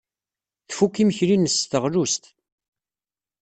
Tfuk 0.69 0.95
imekli-nnes 1.01 1.55
s 1.61 1.63
teɣlust. 1.71 2.23